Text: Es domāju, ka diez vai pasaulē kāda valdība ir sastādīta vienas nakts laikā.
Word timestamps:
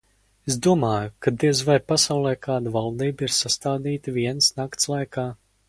Es 0.51 0.55
domāju, 0.67 1.11
ka 1.25 1.33
diez 1.43 1.61
vai 1.67 1.75
pasaulē 1.91 2.33
kāda 2.47 2.73
valdība 2.79 3.29
ir 3.29 3.35
sastādīta 3.37 4.17
vienas 4.19 4.51
nakts 4.61 4.93
laikā. 4.97 5.31